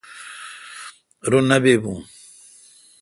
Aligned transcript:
رو 1.29 1.39
نہ 1.49 1.57
بابھو۔ 1.63 1.93